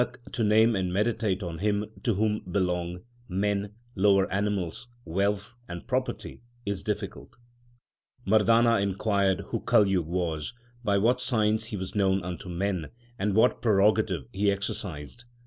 [0.01, 3.01] LIFE OF GURU NANAK 79 Nanak, to name and meditate on Him to whom belong
[3.29, 7.37] Men, lower animals, wealth, and property, is difficult.
[8.25, 10.53] l Mardana inquired who Kaljug was,
[10.83, 15.25] by what signs he was known unto men, and what prerogative he exercised